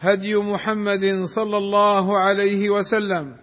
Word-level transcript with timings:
هدي 0.00 0.34
محمد 0.34 1.24
صلى 1.24 1.56
الله 1.56 2.18
عليه 2.18 2.70
وسلم 2.70 3.36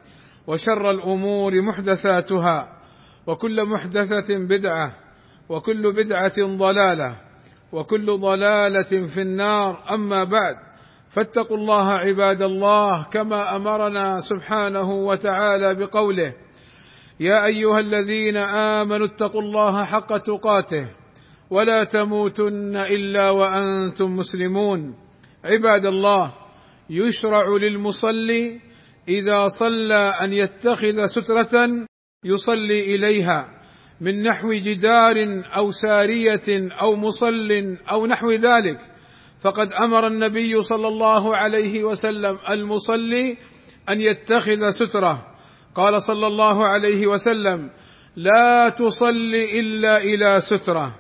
وشر 0.48 0.92
الأمور 0.92 1.62
محدثاتها 1.62 2.80
وكل 3.28 3.66
محدثة 3.66 4.30
بدعة 4.50 4.96
وكل 5.50 5.94
بدعة 5.94 6.38
ضلالة 6.38 7.22
وكل 7.72 8.18
ضلالة 8.20 9.08
في 9.08 9.22
النار. 9.22 9.84
أما 9.94 10.24
بعد 10.24 10.56
فاتقوا 11.10 11.58
الله 11.58 11.92
عباد 11.92 12.42
الله 12.42 13.04
كما 13.04 13.56
أمرنا 13.56 14.20
سبحانه 14.20 14.92
وتعالى 14.92 15.76
بقوله 15.76 16.34
يا 17.20 17.46
أيها 17.46 17.80
الذين 17.80 18.38
آمنوا 18.38 19.08
اتقوا 19.08 19.42
الله 19.42 19.86
حق 19.86 20.18
تقاته 20.18 20.86
ولا 21.50 21.84
تموتن 21.84 22.78
إلا 22.78 23.30
وأنتم 23.30 24.16
مسلمون. 24.16 24.96
عباد 25.46 25.86
الله 25.86 26.43
يشرع 26.90 27.46
للمصلي 27.62 28.62
إذا 29.08 29.48
صلى 29.48 30.14
أن 30.22 30.34
يتخذ 30.34 31.06
سترة 31.06 31.70
يصلي 32.26 32.96
إليها 32.96 33.62
من 34.02 34.22
نحو 34.22 34.54
جدار 34.54 35.16
أو 35.58 35.72
سارية 35.72 36.70
أو 36.82 36.96
مصل 36.96 37.78
أو 37.92 38.06
نحو 38.06 38.32
ذلك. 38.32 38.80
فقد 39.40 39.74
أمر 39.74 40.08
النبي 40.08 40.62
صلى 40.62 40.88
الله 40.88 41.38
عليه 41.38 41.84
وسلم 41.84 42.40
المصلي 42.50 43.38
أن 43.90 44.02
يتخذ 44.02 44.70
سترة. 44.70 45.28
قال 45.76 46.02
صلى 46.02 46.28
الله 46.28 46.68
عليه 46.68 47.08
وسلم 47.08 47.70
لا 48.16 48.70
تصل 48.70 49.34
إلا 49.54 49.98
إلى 49.98 50.40
سترة. 50.40 50.96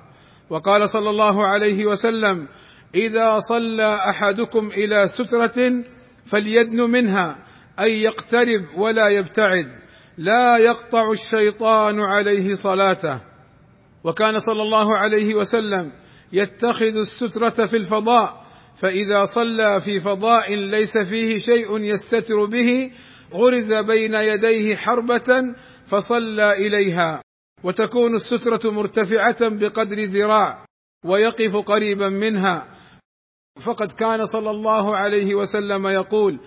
وقال 0.49 0.89
صلى 0.89 1.09
الله 1.09 1.47
عليه 1.47 1.85
وسلم 1.85 2.47
إذا 2.95 3.37
صلى 3.39 3.93
أحدكم 4.09 4.67
إلى 4.67 5.07
سترة 5.07 5.83
فليدن 6.25 6.81
منها 6.81 7.45
أي 7.79 8.01
يقترب 8.01 8.77
ولا 8.77 9.09
يبتعد. 9.09 9.67
لا 10.17 10.57
يقطع 10.57 11.11
الشيطان 11.11 11.99
عليه 11.99 12.53
صلاته. 12.53 13.21
وكان 14.03 14.37
صلى 14.39 14.61
الله 14.61 14.97
عليه 14.97 15.35
وسلم 15.35 15.91
يتخذ 16.33 16.97
السترة 16.97 17.65
في 17.65 17.73
الفضاء 17.73 18.43
فإذا 18.75 19.25
صلى 19.25 19.79
في 19.79 19.99
فضاء 19.99 20.55
ليس 20.55 20.97
فيه 20.97 21.37
شيء 21.37 21.81
يستتر 21.81 22.45
به 22.45 22.91
غرز 23.33 23.73
بين 23.73 24.13
يديه 24.13 24.75
حربة 24.75 25.55
فصلى 25.85 26.67
إليها. 26.67 27.21
وتكون 27.63 28.13
السترة 28.13 28.71
مرتفعة 28.71 29.49
بقدر 29.49 29.95
ذراع 30.03 30.65
ويقف 31.05 31.55
قريبا 31.55 32.09
منها. 32.09 32.67
فقد 33.59 33.91
كان 33.91 34.25
صلى 34.25 34.49
الله 34.49 34.97
عليه 34.97 35.35
وسلم 35.35 35.87
يقول 35.87 36.39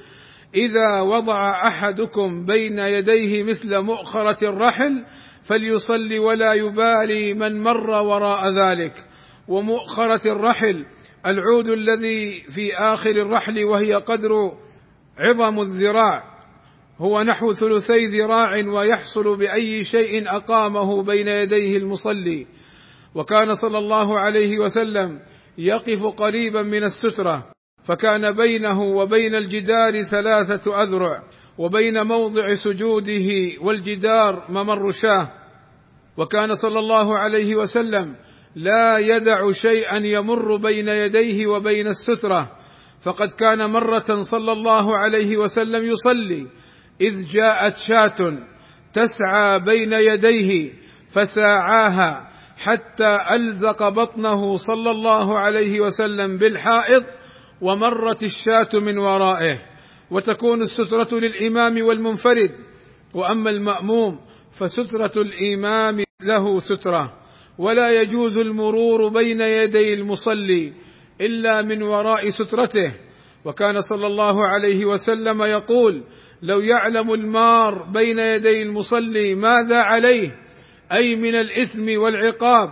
إذا 0.55 1.01
وضع 1.01 1.51
أحدكم 1.69 2.45
بين 2.45 2.79
يديه 2.79 3.43
مثل 3.43 3.79
مؤخرة 3.79 4.49
الرحل 4.49 5.05
فليصلي 5.43 6.19
ولا 6.19 6.53
يبالي 6.53 7.35
من 7.35 7.63
مر 7.63 7.91
وراء 7.91 8.51
ذلك. 8.51 9.05
ومؤخرة 9.49 10.33
الرحل 10.33 10.87
العود 11.27 11.69
الذي 11.69 12.43
في 12.51 12.77
آخر 12.77 13.11
الرحل 13.11 13.65
وهي 13.65 13.95
قدر 13.95 14.31
عظم 15.19 15.61
الذراع 15.61 16.37
هو 16.99 17.23
نحو 17.23 17.53
ثلثي 17.53 18.07
ذراع 18.07 18.65
ويحصل 18.69 19.37
بأي 19.37 19.85
شيء 19.85 20.37
أقامه 20.37 21.03
بين 21.03 21.29
يديه 21.29 21.77
المصلي. 21.77 22.47
وكان 23.15 23.55
صلى 23.55 23.79
الله 23.79 24.19
عليه 24.19 24.59
وسلم 24.59 25.21
يقف 25.59 26.05
قريبا 26.05 26.63
من 26.63 26.85
السترة 26.85 27.51
فكان 27.85 28.33
بينه 28.37 28.83
وبين 28.83 29.35
الجدار 29.35 30.05
ثلاثة 30.05 30.83
أذرع 30.83 31.23
وبين 31.59 32.03
موضع 32.03 32.55
سجوده 32.55 33.29
والجدار 33.61 34.47
ممر 34.49 34.91
شاه. 34.91 35.33
وكان 36.17 36.55
صلى 36.55 36.79
الله 36.79 37.19
عليه 37.19 37.55
وسلم 37.55 38.17
لا 38.55 38.99
يدع 38.99 39.51
شيئا 39.51 39.97
يمر 39.97 40.57
بين 40.57 40.89
يديه 40.89 41.47
وبين 41.47 41.87
السترة. 41.87 42.51
فقد 43.01 43.33
كان 43.33 43.71
مرة 43.71 44.23
صلى 44.23 44.53
الله 44.53 44.97
عليه 44.97 45.37
وسلم 45.37 45.87
يصلي 45.87 46.47
إذ 47.01 47.29
جاءت 47.29 47.77
شاة 47.77 48.17
تسعى 48.93 49.59
بين 49.59 49.93
يديه 49.93 50.73
فساعاها 51.09 52.31
حتى 52.57 53.19
ألزق 53.31 53.89
بطنه 53.89 54.57
صلى 54.57 54.91
الله 54.91 55.39
عليه 55.39 55.81
وسلم 55.81 56.37
بالحائط 56.37 57.05
ومرت 57.61 58.23
الشاة 58.23 58.81
من 58.81 58.99
ورائه. 58.99 59.59
وتكون 60.11 60.63
السترة 60.63 61.19
للإمام 61.19 61.83
والمنفرد. 61.83 62.51
وأما 63.15 63.51
المأموم 63.51 64.21
فسترة 64.53 65.23
الإمام 65.23 66.05
له 66.23 66.59
سترة. 66.59 67.13
ولا 67.59 68.01
يجوز 68.01 68.39
المرور 68.39 69.09
بين 69.09 69.41
يدي 69.41 69.95
المصلي 69.95 70.73
إلا 71.21 71.63
من 71.63 71.83
وراء 71.83 72.29
سترته. 72.31 72.95
وكان 73.45 73.81
صلى 73.81 74.07
الله 74.07 74.47
عليه 74.47 74.85
وسلم 74.85 75.43
يقول 75.43 76.05
لو 76.43 76.61
يعلم 76.61 77.13
المار 77.13 77.91
بين 77.91 78.19
يدي 78.19 78.63
المصلي 78.63 79.35
ماذا 79.35 79.79
عليه؟ 79.79 80.46
أي 80.93 81.15
من 81.15 81.35
الإثم 81.35 82.01
والعقاب. 82.01 82.69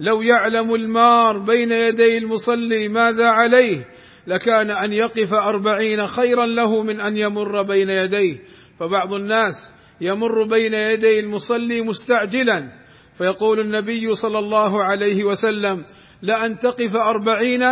لو 0.00 0.22
يعلم 0.22 0.74
المار 0.74 1.38
بين 1.38 1.72
يدي 1.72 2.18
المصلي 2.18 2.88
ماذا 2.88 3.24
عليه 3.24 3.88
لكان 4.26 4.70
أن 4.70 4.92
يقف 4.92 5.32
أربعين 5.32 6.06
خيرا 6.06 6.46
له 6.46 6.82
من 6.82 7.00
أن 7.00 7.16
يمر 7.16 7.62
بين 7.62 7.90
يديه. 7.90 8.38
فبعض 8.80 9.12
الناس 9.12 9.74
يمر 10.00 10.44
بين 10.44 10.74
يدي 10.74 11.20
المصلي 11.20 11.82
مستعجلا. 11.82 12.72
فيقول 13.14 13.60
النبي 13.60 14.12
صلى 14.12 14.38
الله 14.38 14.82
عليه 14.84 15.24
وسلم 15.24 15.84
لأن 16.22 16.58
تقف 16.58 16.96
أربعين 16.96 17.62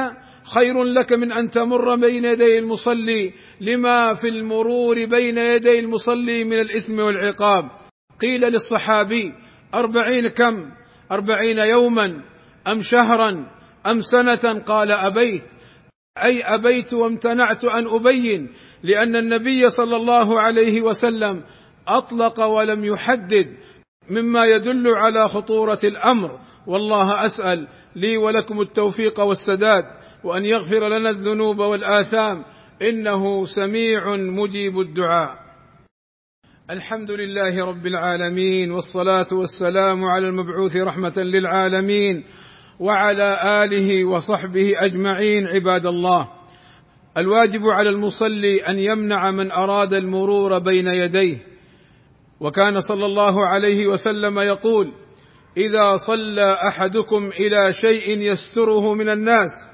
خير 0.54 0.82
لك 0.82 1.12
من 1.12 1.32
أن 1.32 1.50
تمر 1.50 1.94
بين 1.94 2.24
يدي 2.24 2.58
المصلي. 2.58 3.32
لما 3.60 4.14
في 4.14 4.28
المرور 4.28 5.04
بين 5.04 5.38
يدي 5.38 5.78
المصلي 5.78 6.44
من 6.44 6.60
الإثم 6.60 6.98
والعقاب؟ 6.98 7.70
قيل 8.20 8.40
للصحابي 8.40 9.32
أربعين 9.75 10.28
كم؟ 10.28 10.70
أربعين 11.12 11.58
يوما؟ 11.58 12.22
أم 12.66 12.82
شهرا؟ 12.82 13.31
أم 13.86 14.00
سنة؟ 14.00 14.62
قال 14.66 14.92
أبيت. 14.92 15.44
أي 16.19 16.42
أبيت 16.42 16.94
وامتنعت 16.94 17.64
أن 17.64 17.86
أبين 17.86 18.53
لأن 18.82 19.16
النبي 19.16 19.69
صلى 19.69 19.97
الله 19.97 20.41
عليه 20.41 20.82
وسلم 20.82 21.44
أطلق 21.88 22.47
ولم 22.47 22.84
يحدد 22.84 23.56
مما 24.10 24.44
يدل 24.44 24.88
على 24.88 25.28
خطورة 25.28 25.81
الأمر. 25.84 26.41
والله 26.66 27.26
أسأل 27.26 27.69
لي 27.97 28.16
ولكم 28.16 28.60
التوفيق 28.60 29.20
والسداد 29.20 29.84
وأن 30.25 30.44
يغفر 30.44 30.88
لنا 30.88 31.10
الذنوب 31.10 31.58
والآثام. 31.58 32.44
إنه 32.82 33.44
سميع 33.44 34.16
مجيب 34.16 34.81
الدعاء. 34.81 35.50
الحمد 36.70 37.11
لله 37.11 37.64
رب 37.64 37.87
العالمين 37.87 38.70
والصلاة 38.70 39.26
والسلام 39.32 40.05
على 40.05 40.28
المبعوث 40.28 40.76
رحمة 40.76 41.12
للعالمين 41.17 42.25
وعلى 42.81 43.38
آله 43.64 44.05
وصحبه 44.05 44.72
أجمعين 44.76 45.46
عباد 45.46 45.87
الله. 45.87 46.28
الواجب 47.19 47.61
على 47.62 47.90
المصلي 47.90 48.61
أن 48.61 48.78
يمنع 48.78 49.31
من 49.31 49.52
أراد 49.52 49.94
المرور 49.94 50.58
بين 50.58 50.87
يديه. 50.87 51.38
وكان 52.40 52.81
صلى 52.81 53.06
الله 53.06 53.46
عليه 53.46 53.87
وسلم 53.87 54.38
يقول 54.38 54.93
إذا 55.56 55.96
صلى 55.96 56.52
أحدكم 56.52 57.31
إلى 57.40 57.72
شيء 57.72 58.20
يستره 58.20 58.94
من 58.94 59.08
الناس 59.08 59.70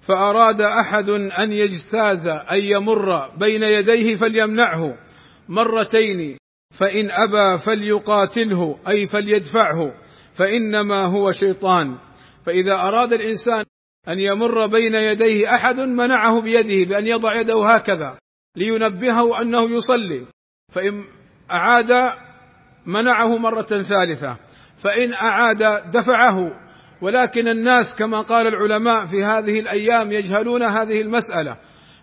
فأراد 0.00 0.60
أحد 0.60 1.08
أن 1.10 1.52
يجتاز 1.52 2.28
أن 2.28 2.58
يمر 2.58 3.36
بين 3.36 3.62
يديه 3.62 4.14
فليمنعه. 4.14 4.98
مرتين 5.48 6.38
فإن 6.72 7.10
أبى 7.10 7.58
فليقاتله 7.58 8.78
أي 8.88 9.06
فليدفعه 9.06 9.94
فإنما 10.32 11.06
هو 11.06 11.32
شيطان. 11.32 11.98
فإذا 12.46 12.72
أراد 12.72 13.12
الإنسان 13.12 13.64
أن 14.08 14.20
يمر 14.20 14.66
بين 14.66 14.94
يديه 14.94 15.54
أحد 15.54 15.80
منعه 15.80 16.42
بيده 16.42 16.88
بأن 16.88 17.06
يضع 17.06 17.40
يده 17.40 17.74
هكذا 17.74 18.18
لينبهه 18.56 19.40
أنه 19.40 19.76
يصلي. 19.76 20.26
فإن 20.72 21.04
أعاد 21.50 22.12
منعه 22.86 23.36
مرة 23.36 23.82
ثالثة. 23.82 24.36
فإن 24.76 25.14
أعاد 25.14 25.90
دفعه. 25.90 26.38
ولكن 27.02 27.48
الناس 27.48 27.96
كما 27.96 28.20
قال 28.20 28.46
العلماء 28.46 29.06
في 29.06 29.24
هذه 29.24 29.58
الأيام 29.60 30.12
يجهلون 30.12 30.62
هذه 30.62 31.00
المسألة. 31.00 31.56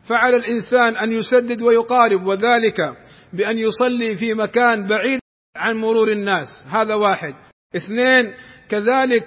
فعلى 0.03 0.36
الإنسان 0.36 0.95
أن 0.95 1.13
يسدد 1.13 1.62
ويقارب 1.62 2.27
وذلك 2.27 2.97
بأن 3.34 3.58
يصلي 3.58 4.16
في 4.16 4.34
مكان 4.34 4.88
بعيد 4.88 5.20
عن 5.56 5.78
مرور 5.78 6.12
الناس. 6.12 6.66
هذا 6.70 6.96
واحد. 6.96 7.34
اثنين 7.76 8.34
كذلك 8.70 9.26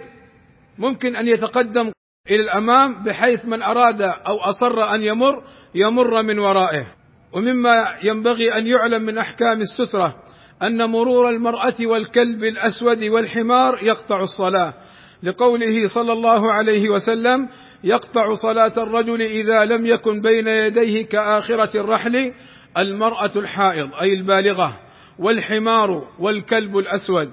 ممكن 0.78 1.16
أن 1.16 1.28
يتقدم 1.28 1.92
إلى 2.30 2.42
الأمام 2.42 3.02
بحيث 3.02 3.44
من 3.44 3.62
أراد 3.62 4.02
أو 4.02 4.36
أصر 4.36 4.94
أن 4.94 5.02
يمر 5.02 5.44
يمر 5.74 6.22
من 6.22 6.38
ورائه. 6.38 6.94
ومما 7.32 7.98
ينبغي 8.04 8.48
أن 8.48 8.66
يعلم 8.66 9.02
من 9.02 9.18
أحكام 9.18 9.60
السترة 9.60 10.24
أن 10.62 10.90
مرور 10.90 11.28
المرأة 11.28 11.74
والكلب 11.80 12.44
الأسود 12.44 13.04
والحمار 13.04 13.78
يقطع 13.82 14.22
الصلاة. 14.22 14.74
لقوله 15.22 15.86
صلى 15.86 16.12
الله 16.12 16.52
عليه 16.52 16.88
وسلم 16.88 17.48
يقطع 17.84 18.34
صلاة 18.34 18.72
الرجل 18.78 19.22
إذا 19.22 19.64
لم 19.64 19.86
يكن 19.86 20.20
بين 20.20 20.48
يديه 20.48 21.06
كآخرة 21.06 21.80
الرحل 21.80 22.32
المرأة 22.78 23.30
الحائض 23.36 23.94
أي 23.94 24.12
البالغة 24.12 24.80
والحمار 25.18 26.08
والكلب 26.18 26.76
الأسود. 26.76 27.32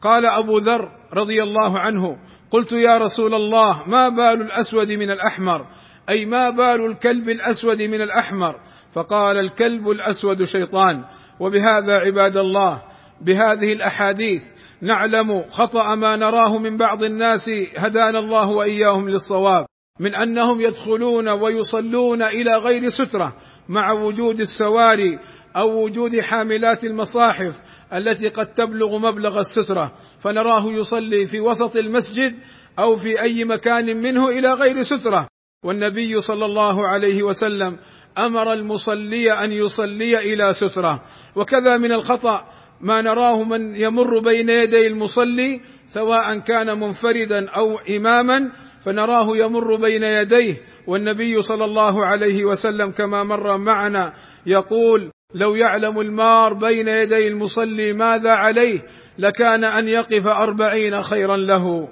قال 0.00 0.26
أبو 0.26 0.58
ذر 0.58 0.90
رضي 1.14 1.42
الله 1.42 1.78
عنه 1.78 2.18
قلت 2.50 2.72
يا 2.72 2.98
رسول 2.98 3.34
الله 3.34 3.82
ما 3.86 4.08
بال 4.08 4.42
الأسود 4.42 4.92
من 4.92 5.10
الأحمر؟ 5.10 5.66
أي 6.08 6.26
ما 6.26 6.50
بال 6.50 6.86
الكلب 6.90 7.28
الأسود 7.28 7.82
من 7.82 8.02
الأحمر؟ 8.02 8.60
فقال 8.92 9.38
الكلب 9.38 9.88
الأسود 9.88 10.44
شيطان. 10.44 11.04
وبهذا 11.40 11.98
عباد 11.98 12.36
الله 12.36 12.82
بهذه 13.20 13.72
الأحاديث 13.72 14.44
نعلم 14.80 15.44
خطأ 15.50 15.94
ما 15.94 16.16
نراه 16.16 16.58
من 16.58 16.76
بعض 16.76 17.02
الناس 17.02 17.48
هدانا 17.76 18.18
الله 18.18 18.48
وإياهم 18.48 19.08
للصواب. 19.08 19.65
من 19.98 20.14
أنهم 20.14 20.60
يدخلون 20.60 21.28
ويصلون 21.28 22.22
إلى 22.22 22.52
غير 22.52 22.88
سترة 22.88 23.36
مع 23.68 23.92
وجود 23.92 24.40
السواري 24.40 25.18
أو 25.56 25.84
وجود 25.84 26.20
حاملات 26.20 26.84
المصاحف 26.84 27.60
التي 27.92 28.28
قد 28.28 28.54
تبلغ 28.54 28.98
مبلغ 28.98 29.38
السترة 29.38 29.94
فنراه 30.18 30.64
يصلي 30.66 31.26
في 31.26 31.40
وسط 31.40 31.76
المسجد 31.76 32.34
أو 32.78 32.94
في 32.94 33.22
أي 33.22 33.44
مكان 33.44 33.96
منه 33.96 34.28
إلى 34.28 34.52
غير 34.52 34.82
سترة. 34.82 35.28
والنبي 35.64 36.20
صلى 36.20 36.44
الله 36.44 36.86
عليه 36.86 37.22
وسلم 37.22 37.78
أمر 38.18 38.52
المصلي 38.52 39.32
أن 39.32 39.52
يصلي 39.52 40.12
إلى 40.12 40.44
سترة. 40.52 41.02
وكذا 41.36 41.76
من 41.76 41.92
الخطأ 41.92 42.44
ما 42.80 43.00
نراه 43.00 43.42
من 43.42 43.76
يمر 43.76 44.18
بين 44.20 44.48
يدي 44.48 44.86
المصلي 44.86 45.60
سواء 45.86 46.38
كان 46.38 46.80
منفردا 46.80 47.48
أو 47.48 47.78
إماما 47.96 48.52
فنراه 48.84 49.26
يمر 49.44 49.76
بين 49.76 50.02
يديه. 50.02 50.54
والنبي 50.86 51.42
صلى 51.42 51.64
الله 51.64 52.06
عليه 52.06 52.44
وسلم 52.44 52.90
كما 52.90 53.22
مر 53.22 53.58
معنا 53.58 54.12
يقول 54.46 55.10
لو 55.34 55.54
يعلم 55.54 56.00
المار 56.00 56.54
بين 56.54 56.88
يدي 56.88 57.28
المصلي 57.28 57.92
ماذا 57.92 58.30
عليه 58.30 58.82
لكان 59.18 59.64
أن 59.64 59.88
يقف 59.88 60.26
أربعين 60.26 61.00
خيرا 61.00 61.36
له. 61.36 61.88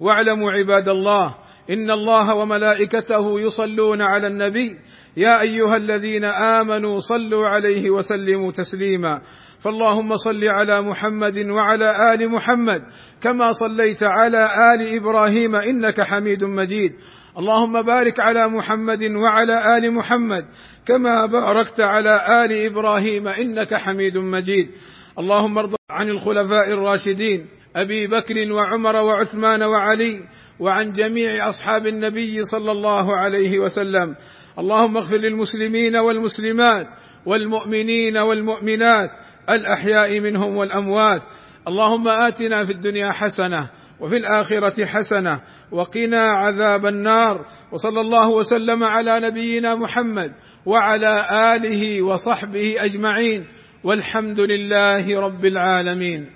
واعلموا 0.00 0.50
عباد 0.50 0.88
الله 0.88 1.34
إن 1.70 1.90
الله 1.90 2.34
وملائكته 2.34 3.40
يصلون 3.40 4.02
على 4.02 4.26
النبي 4.26 4.76
يا 5.16 5.40
أيها 5.40 5.76
الذين 5.76 6.24
آمنوا 6.24 6.96
صلوا 6.96 7.46
عليه 7.48 7.90
وسلموا 7.90 8.52
تسليما. 8.52 9.20
فاللهم 9.60 10.16
صل 10.16 10.44
على 10.44 10.82
محمد 10.82 11.38
وعلى 11.38 12.14
آل 12.14 12.30
محمد 12.30 12.82
كما 13.20 13.52
صليت 13.52 14.02
على 14.02 14.44
آل 14.74 14.96
إبراهيم 14.96 15.54
إنك 15.54 16.00
حميد 16.00 16.44
مجيد. 16.44 16.92
اللهم 17.38 17.82
بارك 17.82 18.20
على 18.20 18.48
محمد 18.48 19.02
وعلى 19.02 19.76
آل 19.76 19.94
محمد 19.94 20.44
كما 20.86 21.26
باركت 21.26 21.80
على 21.80 22.14
آل 22.44 22.52
إبراهيم 22.52 23.28
إنك 23.28 23.74
حميد 23.74 24.18
مجيد. 24.18 24.70
اللهم 25.18 25.58
ارض 25.58 25.74
عن 25.90 26.08
الخلفاء 26.08 26.72
الراشدين 26.72 27.46
أبي 27.76 28.06
بكر 28.06 28.52
وعمر 28.52 28.96
وعثمان 28.96 29.62
وعلي 29.62 30.20
وعن 30.60 30.92
جميع 30.92 31.48
أصحاب 31.48 31.86
النبي 31.86 32.42
صلى 32.42 32.72
الله 32.72 33.16
عليه 33.16 33.58
وسلم. 33.58 34.16
اللهم 34.58 34.96
اغفر 34.96 35.16
للمسلمين 35.16 35.96
والمسلمات 35.96 36.86
والمؤمنين 37.26 38.16
والمؤمنات 38.16 39.10
الأحياء 39.50 40.20
منهم 40.20 40.56
والأموات. 40.56 41.22
اللهم 41.68 42.08
آتنا 42.08 42.64
في 42.64 42.72
الدنيا 42.72 43.12
حسنة 43.12 43.70
وفي 44.00 44.16
الآخرة 44.16 44.84
حسنة 44.84 45.40
وقنا 45.72 46.22
عذاب 46.22 46.86
النار. 46.86 47.46
وصلى 47.72 48.00
الله 48.00 48.28
وسلم 48.28 48.84
على 48.84 49.20
نبينا 49.20 49.74
محمد 49.74 50.32
وعلى 50.66 51.26
آله 51.56 52.02
وصحبه 52.02 52.74
أجمعين. 52.78 53.46
والحمد 53.84 54.40
لله 54.40 55.20
رب 55.20 55.44
العالمين. 55.44 56.30